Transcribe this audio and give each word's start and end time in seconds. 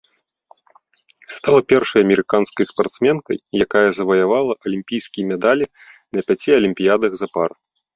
Стала 1.35 1.59
першай 1.73 1.99
амерыканскай 2.07 2.69
спартсменкай, 2.71 3.37
якая 3.69 3.87
заваявала 4.01 4.53
алімпійскія 4.65 5.23
медалі 5.37 5.65
на 6.15 6.21
пяці 6.31 6.51
алімпіядах 6.63 7.11
запар. 7.27 7.49